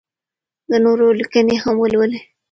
د 0.69 0.71
نورو 0.85 1.07
لیکنې 1.19 1.55
هم 1.63 1.75
ولولئ. 1.79 2.21